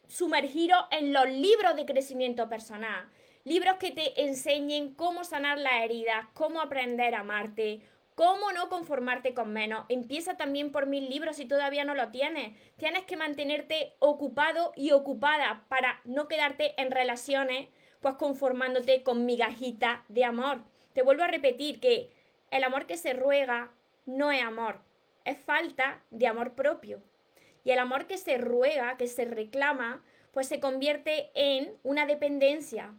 sumergiros 0.07 0.85
en 0.91 1.13
los 1.13 1.29
libros 1.29 1.75
de 1.75 1.85
crecimiento 1.85 2.49
personal, 2.49 3.09
libros 3.43 3.75
que 3.75 3.91
te 3.91 4.23
enseñen 4.23 4.93
cómo 4.95 5.23
sanar 5.23 5.57
las 5.59 5.83
heridas, 5.83 6.25
cómo 6.33 6.61
aprender 6.61 7.15
a 7.15 7.19
amarte, 7.19 7.81
cómo 8.15 8.51
no 8.53 8.69
conformarte 8.69 9.33
con 9.33 9.53
menos. 9.53 9.85
Empieza 9.89 10.37
también 10.37 10.71
por 10.71 10.87
mis 10.87 11.07
libros 11.07 11.35
si 11.35 11.45
todavía 11.45 11.83
no 11.83 11.93
lo 11.93 12.09
tienes. 12.09 12.57
Tienes 12.77 13.03
que 13.03 13.17
mantenerte 13.17 13.93
ocupado 13.99 14.71
y 14.75 14.91
ocupada 14.91 15.65
para 15.67 16.01
no 16.05 16.27
quedarte 16.27 16.79
en 16.81 16.91
relaciones, 16.91 17.67
pues 17.99 18.15
conformándote 18.15 19.03
con 19.03 19.25
migajita 19.25 20.05
de 20.07 20.23
amor. 20.23 20.63
Te 20.93 21.03
vuelvo 21.03 21.23
a 21.23 21.27
repetir 21.27 21.79
que 21.79 22.09
el 22.51 22.63
amor 22.63 22.87
que 22.87 22.97
se 22.97 23.13
ruega 23.13 23.71
no 24.05 24.31
es 24.31 24.41
amor, 24.41 24.79
es 25.25 25.37
falta 25.37 26.01
de 26.09 26.27
amor 26.27 26.53
propio. 26.53 27.01
Y 27.65 27.71
el 27.71 27.79
amor 27.79 28.07
que 28.07 28.17
se 28.17 28.37
ruega, 28.37 28.95
que 28.95 29.07
se 29.07 29.25
reclama, 29.25 30.01
pues 30.31 30.47
se 30.47 30.61
convierte 30.61 31.31
en 31.33 31.73
una 31.83 32.05
dependencia, 32.05 32.93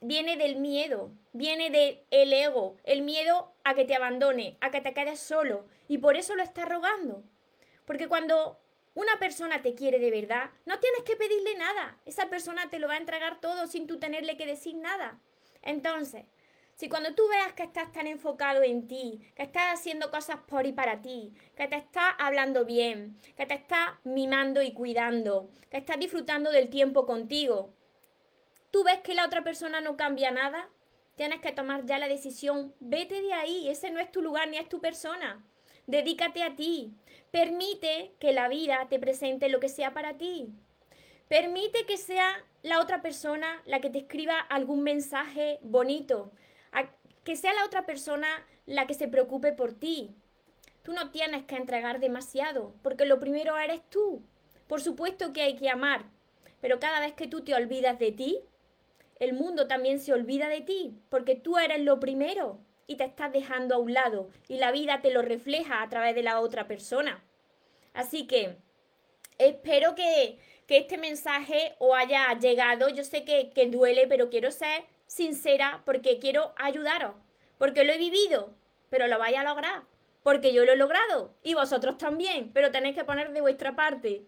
viene 0.00 0.36
del 0.36 0.56
miedo, 0.56 1.12
viene 1.32 1.70
del 1.70 2.32
ego, 2.32 2.76
el 2.84 3.02
miedo 3.02 3.52
a 3.64 3.74
que 3.74 3.84
te 3.84 3.94
abandone, 3.94 4.56
a 4.60 4.70
que 4.70 4.80
te 4.80 4.94
quedes 4.94 5.20
solo. 5.20 5.66
Y 5.88 5.98
por 5.98 6.16
eso 6.16 6.34
lo 6.34 6.42
estás 6.42 6.68
rogando. 6.68 7.22
Porque 7.84 8.08
cuando 8.08 8.58
una 8.94 9.18
persona 9.18 9.62
te 9.62 9.74
quiere 9.74 9.98
de 9.98 10.10
verdad, 10.10 10.50
no 10.64 10.78
tienes 10.78 11.02
que 11.02 11.16
pedirle 11.16 11.54
nada. 11.56 11.98
Esa 12.06 12.30
persona 12.30 12.70
te 12.70 12.78
lo 12.78 12.88
va 12.88 12.94
a 12.94 12.98
entregar 12.98 13.40
todo 13.40 13.66
sin 13.66 13.86
tú 13.86 13.98
tenerle 13.98 14.36
que 14.36 14.46
decir 14.46 14.74
nada. 14.76 15.20
Entonces, 15.62 16.24
si 16.74 16.88
cuando 16.88 17.14
tú 17.14 17.22
veas 17.28 17.52
que 17.52 17.62
estás 17.62 17.92
tan 17.92 18.06
enfocado 18.06 18.62
en 18.62 18.86
ti, 18.86 19.20
que 19.34 19.42
estás 19.42 19.74
haciendo 19.74 20.10
cosas 20.10 20.38
por 20.46 20.66
y 20.66 20.72
para 20.72 21.02
ti, 21.02 21.32
que 21.56 21.68
te 21.68 21.76
estás 21.76 22.14
hablando 22.18 22.64
bien, 22.64 23.16
que 23.36 23.46
te 23.46 23.54
estás 23.54 23.90
mimando 24.04 24.62
y 24.62 24.72
cuidando, 24.72 25.50
que 25.70 25.78
estás 25.78 25.98
disfrutando 25.98 26.50
del 26.50 26.70
tiempo 26.70 27.06
contigo, 27.06 27.72
tú 28.70 28.84
ves 28.84 29.00
que 29.00 29.14
la 29.14 29.26
otra 29.26 29.44
persona 29.44 29.80
no 29.80 29.96
cambia 29.96 30.30
nada, 30.30 30.68
tienes 31.16 31.40
que 31.40 31.52
tomar 31.52 31.84
ya 31.86 31.98
la 31.98 32.08
decisión, 32.08 32.74
vete 32.80 33.22
de 33.22 33.32
ahí, 33.32 33.68
ese 33.68 33.90
no 33.90 34.00
es 34.00 34.10
tu 34.10 34.22
lugar 34.22 34.48
ni 34.48 34.56
es 34.56 34.68
tu 34.68 34.80
persona. 34.80 35.44
Dedícate 35.86 36.42
a 36.42 36.54
ti. 36.54 36.94
Permite 37.30 38.14
que 38.18 38.32
la 38.32 38.48
vida 38.48 38.86
te 38.88 38.98
presente 38.98 39.48
lo 39.48 39.60
que 39.60 39.68
sea 39.68 39.92
para 39.92 40.16
ti. 40.16 40.48
Permite 41.28 41.86
que 41.86 41.96
sea 41.96 42.44
la 42.62 42.80
otra 42.80 43.02
persona 43.02 43.62
la 43.64 43.80
que 43.80 43.90
te 43.90 43.98
escriba 43.98 44.38
algún 44.38 44.82
mensaje 44.82 45.58
bonito. 45.62 46.32
Que 47.24 47.36
sea 47.36 47.52
la 47.54 47.64
otra 47.64 47.86
persona 47.86 48.26
la 48.66 48.86
que 48.86 48.94
se 48.94 49.08
preocupe 49.08 49.52
por 49.52 49.72
ti. 49.72 50.14
Tú 50.82 50.92
no 50.92 51.10
tienes 51.10 51.44
que 51.44 51.56
entregar 51.56 52.00
demasiado, 52.00 52.74
porque 52.82 53.06
lo 53.06 53.20
primero 53.20 53.56
eres 53.58 53.80
tú. 53.88 54.22
Por 54.66 54.80
supuesto 54.80 55.32
que 55.32 55.42
hay 55.42 55.56
que 55.56 55.68
amar, 55.68 56.04
pero 56.60 56.80
cada 56.80 57.00
vez 57.00 57.12
que 57.12 57.28
tú 57.28 57.42
te 57.42 57.54
olvidas 57.54 57.98
de 57.98 58.12
ti, 58.12 58.40
el 59.20 59.34
mundo 59.34 59.68
también 59.68 60.00
se 60.00 60.12
olvida 60.12 60.48
de 60.48 60.62
ti, 60.62 60.98
porque 61.08 61.36
tú 61.36 61.58
eres 61.58 61.80
lo 61.80 62.00
primero 62.00 62.58
y 62.86 62.96
te 62.96 63.04
estás 63.04 63.32
dejando 63.32 63.74
a 63.74 63.78
un 63.78 63.92
lado 63.92 64.30
y 64.48 64.56
la 64.56 64.72
vida 64.72 65.00
te 65.00 65.12
lo 65.12 65.22
refleja 65.22 65.82
a 65.82 65.88
través 65.88 66.14
de 66.14 66.22
la 66.22 66.40
otra 66.40 66.66
persona. 66.66 67.22
Así 67.94 68.26
que 68.26 68.56
espero 69.38 69.94
que, 69.94 70.38
este 70.68 70.96
mensaje 70.96 71.74
os 71.78 71.94
haya 71.94 72.32
llegado. 72.38 72.88
Yo 72.88 73.04
sé 73.04 73.24
que, 73.24 73.50
que 73.50 73.66
duele, 73.66 74.06
pero 74.06 74.30
quiero 74.30 74.50
ser 74.50 74.84
sincera 75.12 75.82
porque 75.84 76.18
quiero 76.18 76.54
ayudaros, 76.56 77.12
porque 77.58 77.84
lo 77.84 77.92
he 77.92 77.98
vivido, 77.98 78.54
pero 78.88 79.08
lo 79.08 79.18
vais 79.18 79.36
a 79.36 79.44
lograr, 79.44 79.82
porque 80.22 80.54
yo 80.54 80.64
lo 80.64 80.72
he 80.72 80.76
logrado 80.76 81.34
y 81.42 81.52
vosotros 81.52 81.98
también, 81.98 82.50
pero 82.54 82.70
tenéis 82.70 82.96
que 82.96 83.04
poner 83.04 83.30
de 83.32 83.42
vuestra 83.42 83.76
parte. 83.76 84.22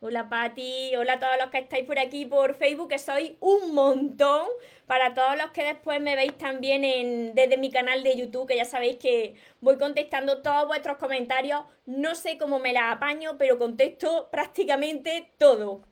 Hola 0.00 0.28
Patti, 0.28 0.94
hola 0.96 1.14
a 1.14 1.18
todos 1.18 1.36
los 1.40 1.50
que 1.50 1.58
estáis 1.58 1.84
por 1.84 1.98
aquí 1.98 2.26
por 2.26 2.54
Facebook, 2.54 2.90
que 2.90 2.98
sois 2.98 3.32
un 3.40 3.74
montón. 3.74 4.46
Para 4.86 5.12
todos 5.12 5.36
los 5.36 5.50
que 5.50 5.64
después 5.64 6.00
me 6.00 6.14
veis 6.14 6.38
también 6.38 6.84
en, 6.84 7.34
desde 7.34 7.58
mi 7.58 7.70
canal 7.70 8.02
de 8.02 8.16
YouTube, 8.16 8.46
que 8.46 8.56
ya 8.56 8.64
sabéis 8.64 8.96
que 8.98 9.34
voy 9.60 9.76
contestando 9.76 10.40
todos 10.40 10.66
vuestros 10.66 10.98
comentarios. 10.98 11.62
No 11.84 12.14
sé 12.14 12.38
cómo 12.38 12.58
me 12.58 12.72
la 12.72 12.92
apaño, 12.92 13.36
pero 13.38 13.58
contesto 13.58 14.28
prácticamente 14.30 15.32
todo. 15.36 15.82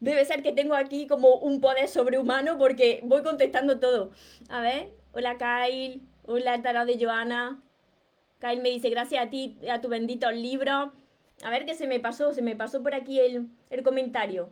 Debe 0.00 0.24
ser 0.24 0.42
que 0.42 0.52
tengo 0.52 0.74
aquí 0.74 1.06
como 1.06 1.36
un 1.36 1.60
poder 1.60 1.88
sobrehumano 1.88 2.56
porque 2.56 3.00
voy 3.02 3.22
contestando 3.22 3.80
todo. 3.80 4.12
A 4.48 4.60
ver, 4.60 4.92
hola 5.12 5.36
Kyle, 5.38 6.02
hola 6.24 6.62
Tarot 6.62 6.86
de 6.86 7.04
Joana. 7.04 7.60
Kyle 8.40 8.62
me 8.62 8.70
dice 8.70 8.90
gracias 8.90 9.26
a 9.26 9.30
ti, 9.30 9.58
a 9.68 9.80
tu 9.80 9.88
bendito 9.88 10.30
libro. 10.30 10.92
A 11.42 11.50
ver 11.50 11.66
qué 11.66 11.74
se 11.74 11.88
me 11.88 11.98
pasó, 11.98 12.32
se 12.32 12.42
me 12.42 12.54
pasó 12.54 12.82
por 12.82 12.94
aquí 12.94 13.18
el, 13.20 13.82
comentario. 13.82 14.50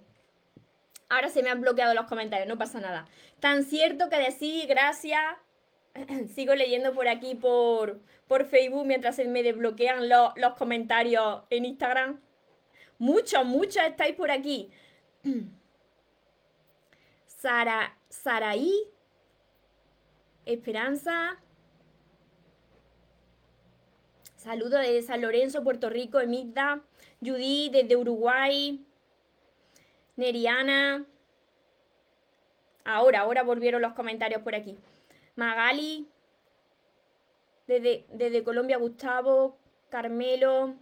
Ahora 1.08 1.28
se 1.28 1.42
me 1.42 1.50
han 1.50 1.60
bloqueado 1.60 1.94
los 1.94 2.06
comentarios, 2.06 2.48
no 2.48 2.58
pasa 2.58 2.80
nada. 2.80 3.06
Tan 3.38 3.62
cierto 3.62 4.08
que 4.08 4.16
decir 4.16 4.66
gracias. 4.66 5.20
Sigo 6.34 6.56
leyendo 6.56 6.92
por 6.92 7.06
aquí 7.06 7.36
por, 7.36 8.00
por 8.26 8.46
Facebook 8.46 8.84
mientras 8.84 9.14
se 9.14 9.26
me 9.26 9.44
desbloquean 9.44 10.08
los 10.08 10.54
comentarios 10.58 11.42
en 11.50 11.64
Instagram. 11.64 12.20
Muchos, 12.98 13.44
muchos 13.44 13.84
estáis 13.84 14.16
por 14.16 14.32
aquí. 14.32 14.70
Sara, 17.26 17.96
Saraí, 18.08 18.72
Esperanza, 20.44 21.38
Saludos 24.46 24.82
desde 24.82 25.02
San 25.02 25.22
Lorenzo, 25.22 25.64
Puerto 25.64 25.90
Rico, 25.90 26.20
Emigda, 26.20 26.80
Judy 27.20 27.68
desde 27.68 27.96
Uruguay, 27.96 28.80
Neriana. 30.14 31.04
Ahora, 32.84 33.22
ahora 33.22 33.42
volvieron 33.42 33.82
los 33.82 33.94
comentarios 33.94 34.42
por 34.42 34.54
aquí. 34.54 34.78
Magali, 35.34 36.08
desde, 37.66 38.06
desde 38.12 38.44
Colombia, 38.44 38.76
Gustavo, 38.76 39.58
Carmelo. 39.88 40.76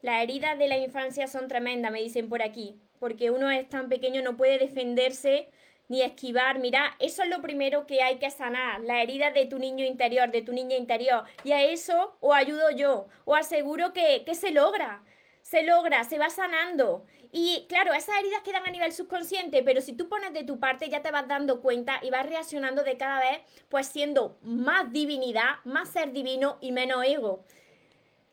Las 0.00 0.22
heridas 0.22 0.58
de 0.58 0.68
la 0.68 0.78
infancia 0.78 1.26
son 1.26 1.48
tremendas, 1.48 1.90
me 1.90 2.00
dicen 2.00 2.28
por 2.28 2.40
aquí, 2.42 2.80
porque 3.00 3.30
uno 3.30 3.50
es 3.50 3.68
tan 3.68 3.88
pequeño, 3.88 4.22
no 4.22 4.36
puede 4.36 4.58
defenderse 4.58 5.48
ni 5.88 6.02
esquivar. 6.02 6.60
Mira, 6.60 6.94
eso 7.00 7.22
es 7.22 7.28
lo 7.28 7.42
primero 7.42 7.86
que 7.86 8.02
hay 8.02 8.18
que 8.18 8.30
sanar, 8.30 8.80
la 8.82 9.02
herida 9.02 9.32
de 9.32 9.46
tu 9.46 9.58
niño 9.58 9.84
interior, 9.84 10.30
de 10.30 10.42
tu 10.42 10.52
niña 10.52 10.76
interior. 10.76 11.24
Y 11.42 11.52
a 11.52 11.64
eso 11.64 12.16
o 12.20 12.32
ayudo 12.32 12.70
yo, 12.70 13.08
o 13.24 13.34
aseguro 13.34 13.92
que, 13.92 14.22
que 14.24 14.34
se 14.34 14.52
logra, 14.52 15.02
se 15.42 15.62
logra, 15.64 16.04
se 16.04 16.18
va 16.18 16.30
sanando. 16.30 17.04
Y 17.32 17.66
claro, 17.68 17.92
esas 17.92 18.16
heridas 18.20 18.42
quedan 18.42 18.66
a 18.66 18.70
nivel 18.70 18.92
subconsciente, 18.92 19.62
pero 19.62 19.80
si 19.80 19.94
tú 19.94 20.08
pones 20.08 20.32
de 20.32 20.44
tu 20.44 20.60
parte 20.60 20.88
ya 20.88 21.02
te 21.02 21.10
vas 21.10 21.26
dando 21.26 21.60
cuenta 21.60 22.00
y 22.02 22.10
vas 22.10 22.26
reaccionando 22.26 22.82
de 22.84 22.96
cada 22.96 23.20
vez, 23.20 23.40
pues 23.68 23.88
siendo 23.88 24.38
más 24.42 24.92
divinidad, 24.92 25.56
más 25.64 25.90
ser 25.90 26.12
divino 26.12 26.58
y 26.60 26.72
menos 26.72 27.04
ego. 27.04 27.44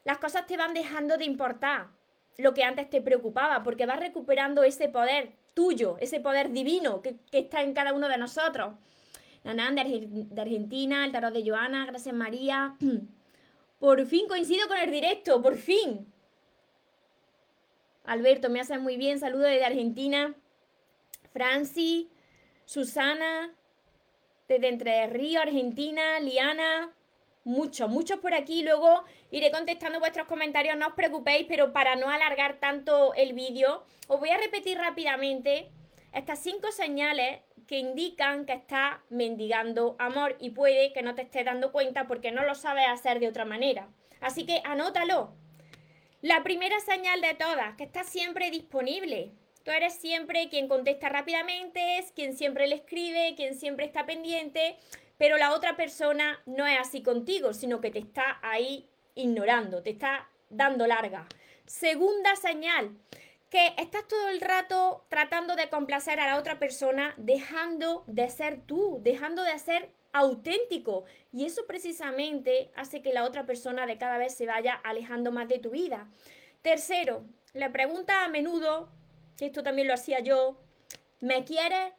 Las 0.05 0.19
cosas 0.19 0.47
te 0.47 0.55
van 0.55 0.73
dejando 0.73 1.17
de 1.17 1.25
importar 1.25 1.89
lo 2.37 2.53
que 2.53 2.63
antes 2.63 2.89
te 2.89 3.01
preocupaba, 3.01 3.63
porque 3.63 3.85
vas 3.85 3.99
recuperando 3.99 4.63
ese 4.63 4.87
poder 4.87 5.33
tuyo, 5.53 5.97
ese 5.99 6.19
poder 6.19 6.51
divino 6.51 7.01
que, 7.01 7.17
está 7.31 7.61
en 7.61 7.73
cada 7.73 7.91
uno 7.91 8.07
de 8.07 8.17
nosotros. 8.17 8.75
Nanan 9.43 9.75
de, 9.75 10.07
de 10.09 10.41
Argentina, 10.41 11.05
el 11.05 11.11
tarot 11.11 11.33
de 11.33 11.47
Joana, 11.47 11.85
gracias 11.85 12.15
María. 12.15 12.75
Por 13.79 14.05
fin 14.05 14.27
coincido 14.27 14.67
con 14.67 14.77
el 14.77 14.89
directo, 14.89 15.41
por 15.41 15.57
fin. 15.57 16.11
Alberto, 18.05 18.49
me 18.49 18.61
hace 18.61 18.77
muy 18.77 18.95
bien, 18.97 19.19
saludo 19.19 19.43
desde 19.43 19.65
Argentina. 19.65 20.33
Franci, 21.33 22.09
Susana, 22.63 23.53
desde 24.47 24.69
Entre 24.69 25.07
Ríos, 25.07 25.43
Argentina, 25.43 26.19
Liana, 26.21 26.93
muchos, 27.45 27.89
muchos 27.89 28.19
por 28.19 28.33
aquí. 28.33 28.63
Luego 28.63 29.05
iré 29.31 29.51
contestando 29.51 29.99
vuestros 29.99 30.27
comentarios, 30.27 30.75
no 30.75 30.87
os 30.87 30.93
preocupéis, 30.93 31.45
pero 31.47 31.71
para 31.71 31.95
no 31.95 32.09
alargar 32.09 32.59
tanto 32.59 33.13
el 33.13 33.31
vídeo, 33.31 33.85
os 34.07 34.19
voy 34.19 34.29
a 34.29 34.37
repetir 34.37 34.77
rápidamente 34.77 35.69
estas 36.11 36.39
cinco 36.39 36.71
señales 36.71 37.39
que 37.67 37.79
indican 37.79 38.45
que 38.45 38.53
estás 38.53 38.97
mendigando 39.09 39.95
amor 39.97 40.35
y 40.39 40.51
puede 40.51 40.93
que 40.93 41.01
no 41.01 41.15
te 41.15 41.23
estés 41.23 41.45
dando 41.45 41.71
cuenta 41.71 42.07
porque 42.07 42.31
no 42.31 42.43
lo 42.43 42.53
sabes 42.55 42.87
hacer 42.87 43.19
de 43.19 43.27
otra 43.27 43.45
manera. 43.45 43.87
Así 44.19 44.45
que 44.45 44.61
anótalo. 44.65 45.33
La 46.21 46.43
primera 46.43 46.79
señal 46.79 47.21
de 47.21 47.35
todas, 47.35 47.75
que 47.75 47.83
estás 47.83 48.07
siempre 48.07 48.49
disponible. 48.49 49.31
Tú 49.63 49.71
eres 49.71 49.95
siempre 49.95 50.49
quien 50.49 50.67
contesta 50.67 51.09
rápidamente, 51.09 51.97
es 51.97 52.11
quien 52.11 52.37
siempre 52.37 52.67
le 52.67 52.75
escribe, 52.75 53.33
quien 53.35 53.55
siempre 53.55 53.85
está 53.85 54.05
pendiente 54.05 54.77
pero 55.17 55.37
la 55.37 55.53
otra 55.53 55.75
persona 55.75 56.41
no 56.45 56.67
es 56.67 56.79
así 56.79 57.01
contigo, 57.01 57.53
sino 57.53 57.81
que 57.81 57.91
te 57.91 57.99
está 57.99 58.39
ahí 58.41 58.89
ignorando, 59.15 59.81
te 59.81 59.91
está 59.91 60.29
dando 60.49 60.87
larga. 60.87 61.27
Segunda 61.65 62.35
señal, 62.35 62.97
que 63.49 63.73
estás 63.77 64.07
todo 64.07 64.29
el 64.29 64.41
rato 64.41 65.05
tratando 65.09 65.55
de 65.55 65.69
complacer 65.69 66.19
a 66.19 66.27
la 66.27 66.37
otra 66.37 66.59
persona, 66.59 67.13
dejando 67.17 68.03
de 68.07 68.29
ser 68.29 68.61
tú, 68.61 68.99
dejando 69.01 69.43
de 69.43 69.57
ser 69.59 69.89
auténtico. 70.11 71.05
Y 71.31 71.45
eso 71.45 71.65
precisamente 71.67 72.71
hace 72.75 73.01
que 73.01 73.13
la 73.13 73.23
otra 73.23 73.45
persona 73.45 73.85
de 73.85 73.97
cada 73.97 74.17
vez 74.17 74.35
se 74.35 74.45
vaya 74.45 74.73
alejando 74.83 75.31
más 75.31 75.47
de 75.47 75.59
tu 75.59 75.71
vida. 75.71 76.09
Tercero, 76.61 77.25
le 77.53 77.69
pregunta 77.69 78.23
a 78.23 78.29
menudo, 78.29 78.89
que 79.37 79.45
esto 79.47 79.63
también 79.63 79.87
lo 79.87 79.93
hacía 79.93 80.19
yo, 80.19 80.57
¿me 81.19 81.43
quieres? 81.43 81.93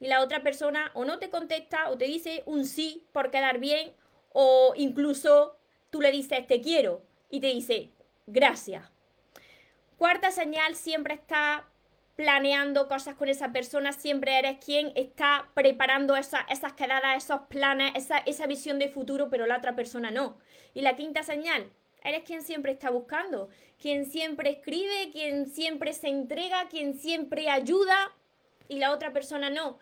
Y 0.00 0.06
la 0.08 0.22
otra 0.22 0.42
persona 0.42 0.90
o 0.94 1.04
no 1.04 1.18
te 1.18 1.30
contesta 1.30 1.90
o 1.90 1.98
te 1.98 2.06
dice 2.06 2.42
un 2.46 2.64
sí 2.64 3.06
por 3.12 3.30
quedar 3.30 3.58
bien 3.58 3.92
o 4.30 4.72
incluso 4.76 5.58
tú 5.90 6.00
le 6.00 6.10
dices 6.10 6.46
te 6.46 6.60
quiero 6.60 7.02
y 7.30 7.40
te 7.40 7.48
dice 7.48 7.90
gracias. 8.26 8.90
Cuarta 9.96 10.30
señal, 10.30 10.76
siempre 10.76 11.14
está 11.14 11.66
planeando 12.14 12.88
cosas 12.88 13.14
con 13.14 13.28
esa 13.28 13.52
persona, 13.52 13.92
siempre 13.92 14.38
eres 14.38 14.58
quien 14.64 14.92
está 14.96 15.50
preparando 15.54 16.16
esas 16.16 16.72
quedadas, 16.76 17.24
esos 17.24 17.42
planes, 17.42 17.92
esa, 17.94 18.18
esa 18.18 18.46
visión 18.46 18.78
de 18.78 18.88
futuro, 18.88 19.28
pero 19.28 19.46
la 19.46 19.56
otra 19.56 19.76
persona 19.76 20.10
no. 20.10 20.36
Y 20.74 20.82
la 20.82 20.96
quinta 20.96 21.22
señal, 21.22 21.70
eres 22.02 22.24
quien 22.24 22.42
siempre 22.42 22.72
está 22.72 22.90
buscando, 22.90 23.48
quien 23.80 24.04
siempre 24.04 24.50
escribe, 24.50 25.10
quien 25.12 25.46
siempre 25.46 25.92
se 25.92 26.08
entrega, 26.08 26.68
quien 26.68 26.94
siempre 26.94 27.50
ayuda 27.50 28.12
y 28.68 28.78
la 28.78 28.92
otra 28.92 29.12
persona 29.12 29.50
no 29.50 29.78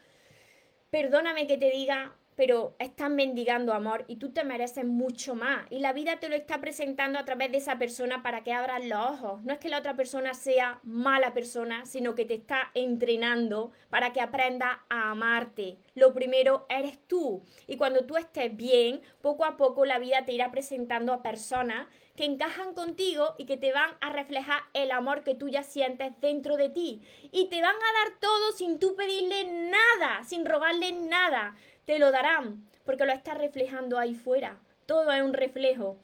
perdóname 0.90 1.46
que 1.46 1.58
te 1.58 1.70
diga, 1.70 2.14
pero 2.36 2.76
estás 2.78 3.10
mendigando 3.10 3.72
amor 3.72 4.04
y 4.08 4.16
tú 4.16 4.32
te 4.32 4.44
mereces 4.44 4.84
mucho 4.84 5.34
más. 5.34 5.66
Y 5.70 5.78
la 5.80 5.92
vida 5.92 6.20
te 6.20 6.28
lo 6.28 6.36
está 6.36 6.60
presentando 6.60 7.18
a 7.18 7.24
través 7.24 7.50
de 7.50 7.58
esa 7.58 7.78
persona 7.78 8.22
para 8.22 8.42
que 8.42 8.52
abras 8.52 8.84
los 8.84 8.98
ojos. 8.98 9.42
No 9.42 9.52
es 9.52 9.58
que 9.58 9.68
la 9.68 9.78
otra 9.78 9.94
persona 9.94 10.34
sea 10.34 10.80
mala 10.82 11.32
persona, 11.32 11.86
sino 11.86 12.14
que 12.14 12.24
te 12.24 12.34
está 12.34 12.70
entrenando 12.74 13.72
para 13.88 14.12
que 14.12 14.20
aprendas 14.20 14.78
a 14.90 15.10
amarte. 15.10 15.78
Lo 15.94 16.12
primero 16.12 16.66
eres 16.68 16.98
tú. 17.06 17.42
Y 17.66 17.76
cuando 17.76 18.06
tú 18.06 18.16
estés 18.16 18.54
bien, 18.54 19.00
poco 19.22 19.44
a 19.44 19.56
poco 19.56 19.86
la 19.86 19.98
vida 19.98 20.24
te 20.26 20.32
irá 20.32 20.50
presentando 20.50 21.12
a 21.12 21.22
personas 21.22 21.86
que 22.16 22.24
encajan 22.24 22.74
contigo 22.74 23.34
y 23.38 23.46
que 23.46 23.56
te 23.56 23.72
van 23.72 23.90
a 24.00 24.10
reflejar 24.10 24.62
el 24.74 24.90
amor 24.90 25.22
que 25.22 25.34
tú 25.34 25.48
ya 25.48 25.62
sientes 25.62 26.12
dentro 26.20 26.56
de 26.56 26.70
ti. 26.70 27.02
Y 27.30 27.48
te 27.48 27.62
van 27.62 27.76
a 27.76 28.04
dar 28.04 28.18
todo 28.18 28.52
sin 28.52 28.78
tú 28.78 28.96
pedirle 28.96 29.44
nada, 29.44 30.24
sin 30.24 30.44
rogarle 30.44 30.92
nada 30.92 31.54
te 31.86 31.98
lo 32.00 32.10
darán, 32.10 32.68
porque 32.84 33.06
lo 33.06 33.12
estás 33.12 33.38
reflejando 33.38 33.98
ahí 33.98 34.14
fuera. 34.14 34.58
Todo 34.84 35.10
es 35.12 35.22
un 35.22 35.32
reflejo. 35.32 35.96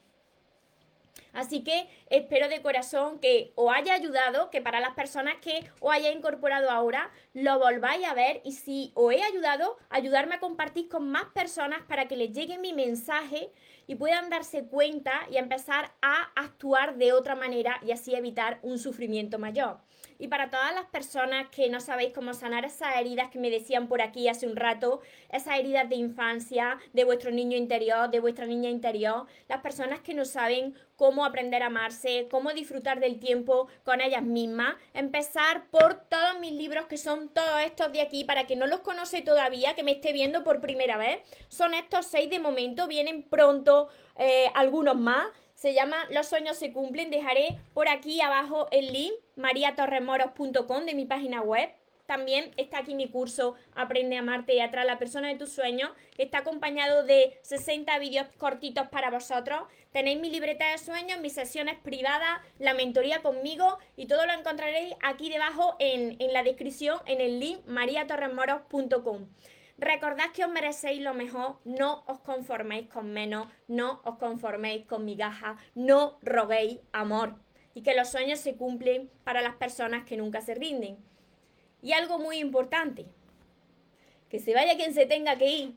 Así 1.33 1.63
que 1.63 1.87
espero 2.09 2.47
de 2.47 2.61
corazón 2.61 3.19
que 3.19 3.51
os 3.55 3.73
haya 3.73 3.93
ayudado, 3.93 4.49
que 4.49 4.61
para 4.61 4.79
las 4.79 4.93
personas 4.93 5.35
que 5.41 5.69
os 5.79 5.91
haya 5.91 6.11
incorporado 6.11 6.69
ahora, 6.69 7.11
lo 7.33 7.59
volváis 7.59 8.05
a 8.07 8.13
ver 8.13 8.41
y 8.45 8.53
si 8.53 8.91
os 8.93 9.13
he 9.13 9.23
ayudado, 9.23 9.77
ayudarme 9.89 10.35
a 10.35 10.39
compartir 10.39 10.89
con 10.89 11.09
más 11.09 11.25
personas 11.33 11.81
para 11.87 12.07
que 12.07 12.17
les 12.17 12.31
llegue 12.31 12.59
mi 12.59 12.71
mensaje 12.71 13.51
y 13.87 13.95
puedan 13.95 14.29
darse 14.29 14.65
cuenta 14.65 15.27
y 15.31 15.37
empezar 15.37 15.91
a 16.01 16.31
actuar 16.35 16.97
de 16.97 17.13
otra 17.13 17.35
manera 17.35 17.79
y 17.85 17.91
así 17.91 18.15
evitar 18.15 18.59
un 18.61 18.79
sufrimiento 18.79 19.39
mayor. 19.39 19.77
Y 20.19 20.27
para 20.27 20.49
todas 20.49 20.73
las 20.73 20.85
personas 20.85 21.47
que 21.49 21.69
no 21.69 21.79
sabéis 21.79 22.13
cómo 22.13 22.33
sanar 22.33 22.65
esas 22.65 22.95
heridas 22.97 23.29
que 23.29 23.39
me 23.39 23.49
decían 23.49 23.87
por 23.87 24.01
aquí 24.01 24.27
hace 24.27 24.47
un 24.47 24.55
rato, 24.55 25.01
esas 25.29 25.59
heridas 25.59 25.89
de 25.89 25.95
infancia, 25.95 26.77
de 26.93 27.03
vuestro 27.03 27.31
niño 27.31 27.57
interior, 27.57 28.09
de 28.09 28.19
vuestra 28.19 28.45
niña 28.45 28.69
interior, 28.69 29.25
las 29.49 29.61
personas 29.61 30.01
que 30.01 30.13
no 30.13 30.25
saben 30.25 30.75
cómo 30.95 31.25
aprender 31.25 31.63
a 31.63 31.67
amarse, 31.67 32.27
cómo 32.29 32.53
disfrutar 32.53 32.99
del 32.99 33.19
tiempo 33.19 33.67
con 33.83 33.99
ellas 33.99 34.23
mismas, 34.23 34.75
empezar 34.93 35.67
por 35.71 35.95
todos 35.95 36.39
mis 36.39 36.53
libros 36.53 36.85
que 36.85 36.97
son 36.97 37.29
todos 37.29 37.61
estos 37.65 37.91
de 37.91 38.01
aquí, 38.01 38.23
para 38.23 38.45
que 38.45 38.55
no 38.55 38.67
los 38.67 38.81
conoce 38.81 39.21
todavía, 39.21 39.73
que 39.75 39.83
me 39.83 39.93
esté 39.93 40.13
viendo 40.13 40.43
por 40.43 40.61
primera 40.61 40.97
vez. 40.97 41.19
Son 41.49 41.73
estos 41.73 42.05
seis 42.05 42.29
de 42.29 42.39
momento, 42.39 42.87
vienen 42.87 43.23
pronto 43.23 43.72
eh, 44.17 44.49
algunos 44.55 44.95
más. 44.95 45.27
Se 45.55 45.73
llama 45.73 45.97
Los 46.09 46.27
sueños 46.27 46.57
se 46.57 46.73
cumplen. 46.73 47.09
Dejaré 47.09 47.57
por 47.73 47.87
aquí 47.87 48.21
abajo 48.21 48.67
el 48.71 48.91
link 48.91 49.13
mariatorremoros.com 49.35 50.85
de 50.85 50.93
mi 50.93 51.05
página 51.05 51.41
web. 51.41 51.69
También 52.05 52.51
está 52.57 52.79
aquí 52.79 52.95
mi 52.95 53.07
curso 53.07 53.55
Aprende 53.75 54.17
a 54.17 54.19
amarte 54.19 54.53
y 54.53 54.59
atraer 54.59 54.87
a 54.87 54.93
la 54.93 54.99
persona 54.99 55.29
de 55.29 55.35
tus 55.35 55.51
sueños, 55.51 55.89
que 56.15 56.23
está 56.23 56.39
acompañado 56.39 57.03
de 57.03 57.39
60 57.43 57.97
vídeos 57.99 58.27
cortitos 58.37 58.87
para 58.89 59.09
vosotros. 59.09 59.63
Tenéis 59.91 60.19
mi 60.19 60.29
libreta 60.29 60.69
de 60.69 60.77
sueños, 60.77 61.19
mis 61.21 61.33
sesiones 61.33 61.77
privadas, 61.79 62.41
la 62.59 62.73
mentoría 62.73 63.21
conmigo 63.21 63.77
y 63.95 64.07
todo 64.07 64.25
lo 64.25 64.33
encontraréis 64.33 64.93
aquí 65.01 65.29
debajo 65.29 65.75
en, 65.79 66.17
en 66.19 66.33
la 66.33 66.43
descripción 66.43 66.99
en 67.05 67.21
el 67.21 67.39
link 67.39 67.65
mariatorremoros.com. 67.67 69.27
Recordad 69.77 70.31
que 70.33 70.45
os 70.45 70.51
merecéis 70.51 71.01
lo 71.01 71.13
mejor, 71.13 71.59
no 71.65 72.03
os 72.07 72.19
conforméis 72.19 72.87
con 72.89 73.11
menos, 73.11 73.47
no 73.67 74.01
os 74.05 74.17
conforméis 74.17 74.85
con 74.85 75.03
migajas, 75.03 75.59
no 75.75 76.19
roguéis 76.21 76.79
amor 76.91 77.35
y 77.73 77.81
que 77.81 77.95
los 77.95 78.09
sueños 78.09 78.39
se 78.39 78.55
cumplen 78.55 79.09
para 79.23 79.41
las 79.41 79.55
personas 79.55 80.05
que 80.05 80.17
nunca 80.17 80.41
se 80.41 80.53
rinden. 80.53 80.97
Y 81.81 81.93
algo 81.93 82.19
muy 82.19 82.37
importante, 82.37 83.07
que 84.29 84.39
se 84.39 84.53
vaya 84.53 84.77
quien 84.77 84.93
se 84.93 85.05
tenga 85.05 85.37
que 85.37 85.49
ir 85.49 85.75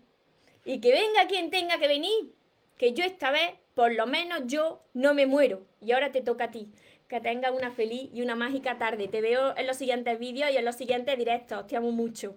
y 0.64 0.80
que 0.80 0.92
venga 0.92 1.26
quien 1.26 1.50
tenga 1.50 1.78
que 1.78 1.88
venir, 1.88 2.34
que 2.76 2.92
yo 2.92 3.04
esta 3.04 3.30
vez, 3.30 3.54
por 3.74 3.92
lo 3.92 4.06
menos 4.06 4.42
yo, 4.46 4.82
no 4.92 5.14
me 5.14 5.26
muero. 5.26 5.66
Y 5.80 5.92
ahora 5.92 6.12
te 6.12 6.20
toca 6.20 6.44
a 6.44 6.50
ti. 6.50 6.70
Que 7.08 7.20
tengas 7.20 7.52
una 7.52 7.70
feliz 7.70 8.10
y 8.12 8.22
una 8.22 8.34
mágica 8.34 8.78
tarde. 8.78 9.08
Te 9.08 9.20
veo 9.20 9.56
en 9.56 9.66
los 9.66 9.76
siguientes 9.76 10.18
vídeos 10.18 10.50
y 10.50 10.56
en 10.56 10.64
los 10.64 10.76
siguientes 10.76 11.16
directos. 11.16 11.66
Te 11.66 11.76
amo 11.76 11.92
mucho. 11.92 12.36